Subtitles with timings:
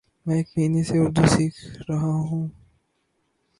[0.25, 2.45] میں ایک مہینہ سے اردو سیکھرہاہوں